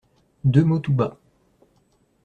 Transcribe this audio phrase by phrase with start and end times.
[0.45, 1.19] Deux mots tout bas.